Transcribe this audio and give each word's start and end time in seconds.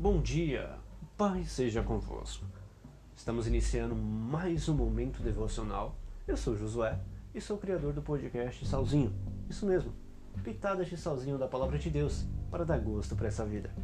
Bom 0.00 0.22
dia, 0.22 0.78
Pai 1.16 1.44
seja 1.44 1.82
convosco. 1.82 2.46
Estamos 3.16 3.48
iniciando 3.48 3.96
mais 3.96 4.68
um 4.68 4.74
momento 4.74 5.20
devocional. 5.20 5.96
Eu 6.24 6.36
sou 6.36 6.56
Josué 6.56 7.00
e 7.34 7.40
sou 7.40 7.56
o 7.56 7.58
criador 7.58 7.92
do 7.92 8.00
podcast 8.00 8.64
Salzinho. 8.64 9.12
Isso 9.50 9.66
mesmo, 9.66 9.92
pitadas 10.44 10.86
de 10.86 10.96
salzinho 10.96 11.36
da 11.36 11.48
palavra 11.48 11.76
de 11.80 11.90
Deus 11.90 12.24
para 12.48 12.64
dar 12.64 12.78
gosto 12.78 13.16
para 13.16 13.26
essa 13.26 13.44
vida. 13.44 13.74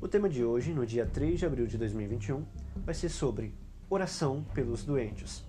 O 0.00 0.08
tema 0.08 0.28
de 0.28 0.44
hoje, 0.44 0.74
no 0.74 0.84
dia 0.84 1.06
3 1.06 1.38
de 1.38 1.46
abril 1.46 1.68
de 1.68 1.78
2021, 1.78 2.44
vai 2.78 2.92
ser 2.92 3.08
sobre 3.08 3.54
oração 3.88 4.42
pelos 4.54 4.82
doentes. 4.82 5.44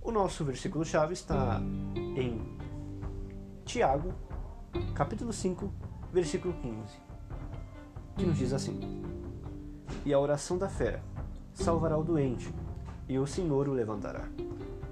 O 0.00 0.12
nosso 0.12 0.44
versículo-chave 0.44 1.14
está 1.14 1.60
em 2.16 2.40
Tiago, 3.64 4.14
capítulo 4.94 5.32
5, 5.32 5.68
versículo 6.12 6.54
15, 6.62 7.03
que 8.16 8.24
nos 8.24 8.38
diz 8.38 8.52
assim: 8.52 8.80
E 10.04 10.12
a 10.12 10.18
oração 10.18 10.58
da 10.58 10.68
fé 10.68 11.02
salvará 11.52 11.96
o 11.96 12.04
doente, 12.04 12.52
e 13.08 13.18
o 13.18 13.26
Senhor 13.26 13.68
o 13.68 13.72
levantará. 13.72 14.28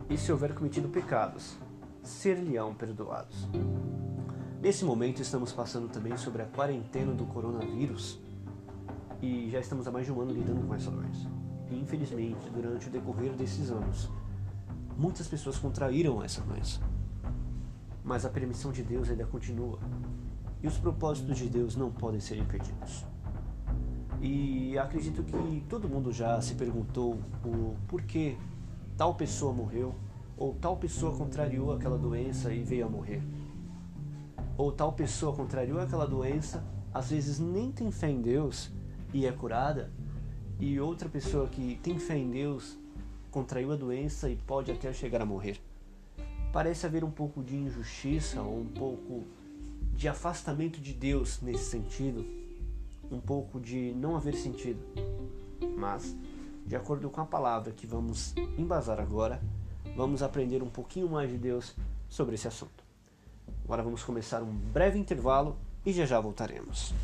E 0.08 0.16
se 0.16 0.30
houver 0.30 0.54
cometido 0.54 0.88
pecados, 0.88 1.56
ser-lhe-ão 2.02 2.74
perdoados. 2.74 3.48
Nesse 4.60 4.84
momento 4.84 5.22
estamos 5.22 5.52
passando 5.52 5.88
também 5.88 6.16
sobre 6.16 6.42
a 6.42 6.46
quarentena 6.46 7.12
do 7.12 7.26
coronavírus 7.26 8.20
e 9.20 9.48
já 9.50 9.60
estamos 9.60 9.86
há 9.86 9.90
mais 9.90 10.06
de 10.06 10.12
um 10.12 10.20
ano 10.20 10.32
lidando 10.32 10.66
com 10.66 10.74
essa 10.74 10.90
doença. 10.90 11.28
E 11.70 11.78
infelizmente, 11.78 12.50
durante 12.50 12.88
o 12.88 12.90
decorrer 12.90 13.32
desses 13.32 13.70
anos, 13.70 14.10
muitas 14.96 15.26
pessoas 15.26 15.59
contraíram 15.59 16.23
essa 16.23 16.40
doença. 16.42 16.80
Mas 18.04 18.24
a 18.24 18.28
permissão 18.28 18.73
de 18.73 18.82
Deus 18.82 19.09
ainda 19.09 19.24
continua. 19.24 19.78
E 20.60 20.66
os 20.66 20.76
propósitos 20.76 21.38
de 21.38 21.48
Deus 21.48 21.76
não 21.76 21.90
podem 21.90 22.20
ser 22.20 22.36
impedidos. 22.36 23.04
E 24.23 24.78
acredito 24.78 25.24
que 25.24 25.65
todo 25.68 25.88
mundo 25.88 26.12
já 26.12 26.40
se 26.40 26.54
perguntou 26.54 27.18
o 27.45 27.76
porquê 27.88 28.37
tal 28.96 29.16
pessoa 29.16 29.52
morreu, 29.52 29.96
ou 30.37 30.54
tal 30.54 30.76
pessoa 30.76 31.16
contrariou 31.16 31.73
aquela 31.73 31.98
doença 31.98 32.54
e 32.54 32.62
veio 32.62 32.87
a 32.87 32.88
morrer. 32.88 33.20
Ou 34.56 34.70
tal 34.70 34.92
pessoa 34.92 35.34
contrariou 35.34 35.80
aquela 35.80 36.06
doença, 36.06 36.64
às 36.95 37.10
vezes 37.10 37.40
nem 37.40 37.73
tem 37.73 37.90
fé 37.90 38.10
em 38.10 38.23
Deus 38.23 38.70
e 39.12 39.26
é 39.26 39.32
curada, 39.32 39.90
e 40.60 40.79
outra 40.79 41.09
pessoa 41.09 41.48
que 41.48 41.80
tem 41.82 41.98
fé 41.98 42.16
em 42.16 42.30
Deus 42.30 42.79
contraiu 43.32 43.73
a 43.73 43.76
doença 43.76 44.30
e 44.30 44.36
pode 44.36 44.70
até 44.70 44.92
chegar 44.92 45.20
a 45.20 45.26
morrer. 45.26 45.60
Parece 46.52 46.86
haver 46.86 47.02
um 47.02 47.10
pouco 47.10 47.42
de 47.42 47.57
injustiça 47.57 48.40
ou 48.40 48.60
um 48.60 48.66
pouco 48.66 49.24
de 49.96 50.07
afastamento 50.07 50.80
de 50.80 50.92
Deus 50.92 51.40
nesse 51.40 51.64
sentido, 51.64 52.24
um 53.13 53.21
pouco 53.21 53.60
de 53.60 53.93
não 53.93 54.16
haver 54.16 54.35
sentido. 54.35 54.80
Mas, 55.77 56.16
de 56.66 56.74
acordo 56.74 57.10
com 57.10 57.21
a 57.21 57.27
palavra 57.27 57.73
que 57.73 57.87
vamos 57.87 58.35
embasar 58.57 58.99
agora, 58.99 59.41
vamos 59.95 60.23
aprender 60.23 60.63
um 60.63 60.71
pouquinho 60.71 61.09
mais 61.09 61.30
de 61.30 61.37
Deus 61.37 61.77
sobre 62.09 62.35
esse 62.35 62.49
assunto. 62.49 62.82
Agora 63.65 63.82
vamos 63.82 64.03
começar 64.03 64.43
um 64.43 64.53
breve 64.53 64.99
intervalo 64.99 65.56
e 65.84 65.93
já 65.93 66.06
já 66.06 66.19
voltaremos. 66.19 66.94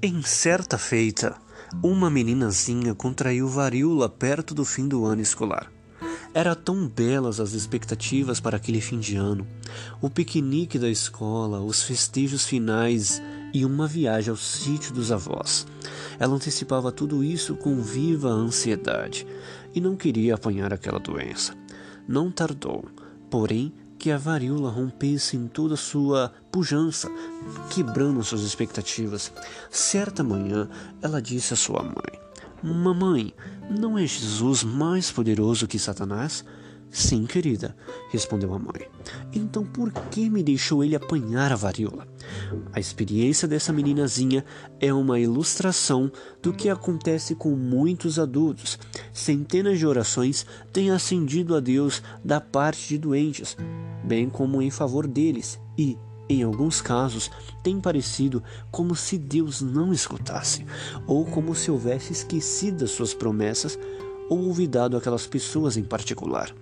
Em 0.00 0.22
certa 0.22 0.78
feita, 0.78 1.36
uma 1.82 2.10
meninazinha 2.10 2.94
contraiu 2.94 3.48
varíola 3.48 4.08
perto 4.08 4.54
do 4.54 4.64
fim 4.64 4.88
do 4.88 5.04
ano 5.04 5.22
escolar. 5.22 5.70
Era 6.34 6.54
tão 6.54 6.86
belas 6.86 7.40
as 7.40 7.52
expectativas 7.52 8.38
para 8.38 8.56
aquele 8.56 8.80
fim 8.80 8.98
de 8.98 9.16
ano, 9.16 9.46
o 10.00 10.10
piquenique 10.10 10.78
da 10.78 10.88
escola, 10.88 11.60
os 11.60 11.82
festejos 11.82 12.44
finais 12.44 13.20
e 13.52 13.64
uma 13.64 13.86
viagem 13.86 14.30
ao 14.30 14.36
sítio 14.36 14.92
dos 14.92 15.10
avós. 15.10 15.66
Ela 16.18 16.34
antecipava 16.34 16.92
tudo 16.92 17.24
isso 17.24 17.56
com 17.56 17.80
viva 17.82 18.28
ansiedade 18.28 19.26
e 19.74 19.80
não 19.80 19.96
queria 19.96 20.34
apanhar 20.34 20.72
aquela 20.72 20.98
doença. 20.98 21.54
Não 22.06 22.30
tardou, 22.30 22.84
porém 23.30 23.72
que 23.98 24.10
a 24.10 24.16
varíola 24.16 24.70
rompesse 24.70 25.36
em 25.36 25.48
toda 25.48 25.76
sua 25.76 26.32
pujança, 26.52 27.10
quebrando 27.70 28.22
suas 28.22 28.42
expectativas. 28.42 29.32
Certa 29.70 30.22
manhã, 30.22 30.68
ela 31.02 31.20
disse 31.20 31.52
à 31.52 31.56
sua 31.56 31.82
mãe: 31.82 32.20
Mamãe, 32.62 33.34
não 33.68 33.98
é 33.98 34.06
Jesus 34.06 34.62
mais 34.62 35.10
poderoso 35.10 35.66
que 35.66 35.78
Satanás? 35.78 36.44
Sim, 36.90 37.26
querida, 37.26 37.76
respondeu 38.10 38.54
a 38.54 38.58
mãe. 38.58 38.88
Então 39.32 39.64
por 39.64 39.92
que 39.92 40.30
me 40.30 40.42
deixou 40.42 40.82
ele 40.82 40.96
apanhar 40.96 41.52
a 41.52 41.56
varíola? 41.56 42.08
A 42.72 42.80
experiência 42.80 43.46
dessa 43.46 43.72
meninazinha 43.72 44.44
é 44.80 44.92
uma 44.92 45.20
ilustração 45.20 46.10
do 46.42 46.52
que 46.52 46.70
acontece 46.70 47.34
com 47.34 47.50
muitos 47.50 48.18
adultos. 48.18 48.78
Centenas 49.12 49.78
de 49.78 49.86
orações 49.86 50.46
têm 50.72 50.90
ascendido 50.90 51.54
a 51.54 51.60
Deus 51.60 52.02
da 52.24 52.40
parte 52.40 52.88
de 52.88 52.98
doentes, 52.98 53.56
bem 54.08 54.28
como 54.28 54.62
em 54.62 54.70
favor 54.70 55.06
deles, 55.06 55.60
e, 55.76 55.98
em 56.28 56.42
alguns 56.42 56.80
casos, 56.80 57.30
tem 57.62 57.78
parecido 57.80 58.42
como 58.70 58.96
se 58.96 59.18
Deus 59.18 59.60
não 59.60 59.92
escutasse, 59.92 60.66
ou 61.06 61.24
como 61.26 61.54
se 61.54 61.70
houvesse 61.70 62.12
esquecido 62.12 62.84
as 62.84 62.90
suas 62.90 63.14
promessas 63.14 63.78
ou 64.28 64.48
olvidado 64.48 64.96
aquelas 64.96 65.26
pessoas 65.26 65.76
em 65.76 65.84
particular. 65.84 66.52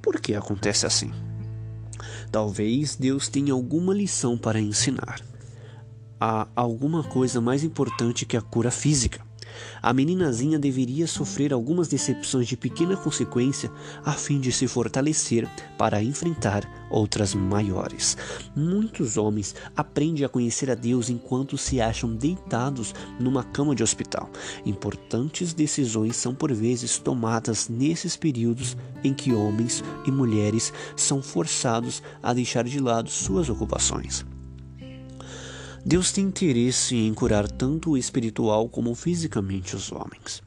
Por 0.00 0.20
que 0.20 0.34
acontece 0.34 0.86
assim? 0.86 1.12
Talvez 2.30 2.96
Deus 2.96 3.28
tenha 3.28 3.52
alguma 3.52 3.92
lição 3.92 4.38
para 4.38 4.60
ensinar. 4.60 5.20
Há 6.20 6.48
alguma 6.56 7.04
coisa 7.04 7.40
mais 7.40 7.62
importante 7.62 8.24
que 8.24 8.36
a 8.36 8.40
cura 8.42 8.70
física. 8.70 9.27
A 9.80 9.92
meninazinha 9.92 10.58
deveria 10.58 11.06
sofrer 11.06 11.52
algumas 11.52 11.88
decepções 11.88 12.46
de 12.46 12.56
pequena 12.56 12.96
consequência 12.96 13.70
a 14.04 14.12
fim 14.12 14.40
de 14.40 14.52
se 14.52 14.66
fortalecer 14.66 15.48
para 15.76 16.02
enfrentar 16.02 16.68
outras 16.90 17.34
maiores. 17.34 18.16
Muitos 18.56 19.16
homens 19.16 19.54
aprendem 19.76 20.24
a 20.24 20.28
conhecer 20.28 20.70
a 20.70 20.74
Deus 20.74 21.10
enquanto 21.10 21.58
se 21.58 21.80
acham 21.80 22.14
deitados 22.14 22.94
numa 23.20 23.44
cama 23.44 23.74
de 23.74 23.82
hospital. 23.82 24.30
Importantes 24.64 25.52
decisões 25.52 26.16
são 26.16 26.34
por 26.34 26.52
vezes 26.52 26.98
tomadas 26.98 27.68
nesses 27.68 28.16
períodos 28.16 28.76
em 29.04 29.12
que 29.12 29.32
homens 29.32 29.82
e 30.06 30.10
mulheres 30.10 30.72
são 30.96 31.22
forçados 31.22 32.02
a 32.22 32.32
deixar 32.32 32.64
de 32.64 32.80
lado 32.80 33.10
suas 33.10 33.48
ocupações. 33.48 34.24
Deus 35.84 36.12
tem 36.12 36.24
interesse 36.24 36.96
em 36.96 37.14
curar 37.14 37.50
tanto 37.50 37.96
espiritual 37.96 38.68
como 38.68 38.94
fisicamente 38.94 39.74
os 39.76 39.92
homens. 39.92 40.42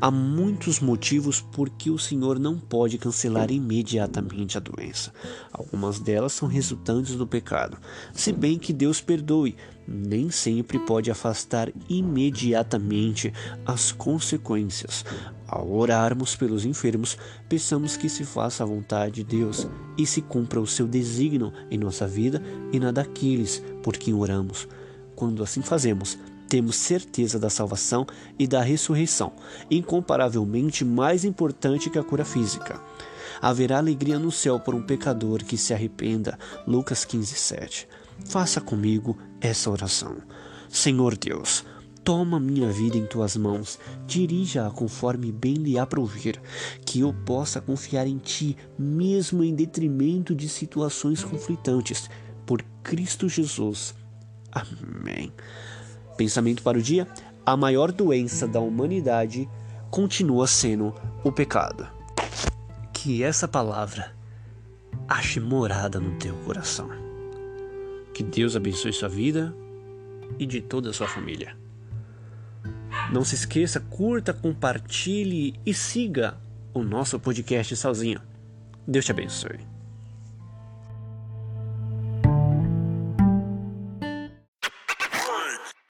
Há 0.00 0.12
muitos 0.12 0.78
motivos 0.78 1.40
por 1.40 1.68
que 1.70 1.90
o 1.90 1.98
Senhor 1.98 2.38
não 2.38 2.56
pode 2.56 2.98
cancelar 2.98 3.50
imediatamente 3.50 4.56
a 4.56 4.60
doença. 4.60 5.12
Algumas 5.52 5.98
delas 5.98 6.32
são 6.32 6.46
resultantes 6.46 7.16
do 7.16 7.26
pecado. 7.26 7.76
Se 8.12 8.32
bem 8.32 8.60
que 8.60 8.72
Deus 8.72 9.00
perdoe, 9.00 9.56
nem 9.88 10.30
sempre 10.30 10.78
pode 10.78 11.10
afastar 11.10 11.72
imediatamente 11.88 13.32
as 13.66 13.90
consequências. 13.90 15.04
Ao 15.48 15.68
orarmos 15.68 16.36
pelos 16.36 16.64
enfermos, 16.64 17.18
peçamos 17.48 17.96
que 17.96 18.08
se 18.08 18.24
faça 18.24 18.62
a 18.62 18.66
vontade 18.66 19.16
de 19.16 19.24
Deus 19.24 19.66
e 19.96 20.06
se 20.06 20.22
cumpra 20.22 20.60
o 20.60 20.66
seu 20.66 20.86
desígnio 20.86 21.52
em 21.72 21.76
nossa 21.76 22.06
vida 22.06 22.40
e 22.72 22.78
na 22.78 22.92
daqueles 22.92 23.60
por 23.82 23.96
quem 23.96 24.14
oramos. 24.14 24.68
Quando 25.16 25.42
assim 25.42 25.60
fazemos, 25.60 26.16
temos 26.48 26.76
certeza 26.76 27.38
da 27.38 27.50
salvação 27.50 28.06
e 28.38 28.46
da 28.46 28.62
ressurreição, 28.62 29.32
incomparavelmente 29.70 30.84
mais 30.84 31.24
importante 31.24 31.90
que 31.90 31.98
a 31.98 32.02
cura 32.02 32.24
física. 32.24 32.80
Haverá 33.40 33.78
alegria 33.78 34.18
no 34.18 34.32
céu 34.32 34.58
por 34.58 34.74
um 34.74 34.82
pecador 34.82 35.44
que 35.44 35.56
se 35.56 35.72
arrependa. 35.72 36.38
Lucas 36.66 37.04
15:7. 37.04 37.86
Faça 38.24 38.60
comigo 38.60 39.16
essa 39.40 39.70
oração. 39.70 40.16
Senhor 40.68 41.16
Deus, 41.16 41.64
toma 42.02 42.40
minha 42.40 42.70
vida 42.70 42.96
em 42.96 43.06
tuas 43.06 43.36
mãos, 43.36 43.78
dirija-a 44.06 44.70
conforme 44.70 45.30
bem 45.30 45.54
lhe 45.54 45.78
aprovir, 45.78 46.40
que 46.84 47.00
eu 47.00 47.12
possa 47.12 47.60
confiar 47.60 48.06
em 48.06 48.18
ti, 48.18 48.56
mesmo 48.78 49.44
em 49.44 49.54
detrimento 49.54 50.34
de 50.34 50.48
situações 50.48 51.22
conflitantes, 51.22 52.08
por 52.44 52.62
Cristo 52.82 53.28
Jesus. 53.28 53.94
Amém. 54.50 55.32
Pensamento 56.18 56.64
para 56.64 56.76
o 56.76 56.82
dia: 56.82 57.06
a 57.46 57.56
maior 57.56 57.92
doença 57.92 58.46
da 58.46 58.60
humanidade 58.60 59.48
continua 59.88 60.48
sendo 60.48 60.92
o 61.22 61.30
pecado. 61.30 61.88
Que 62.92 63.22
essa 63.22 63.46
palavra 63.46 64.12
ache 65.08 65.38
morada 65.38 66.00
no 66.00 66.18
teu 66.18 66.34
coração. 66.44 66.90
Que 68.12 68.24
Deus 68.24 68.56
abençoe 68.56 68.92
sua 68.92 69.08
vida 69.08 69.54
e 70.40 70.44
de 70.44 70.60
toda 70.60 70.90
a 70.90 70.92
sua 70.92 71.06
família. 71.06 71.56
Não 73.12 73.24
se 73.24 73.36
esqueça, 73.36 73.78
curta, 73.78 74.34
compartilhe 74.34 75.54
e 75.64 75.72
siga 75.72 76.36
o 76.74 76.82
nosso 76.82 77.18
podcast 77.20 77.76
sozinho. 77.76 78.20
Deus 78.86 79.04
te 79.04 79.12
abençoe. 79.12 79.77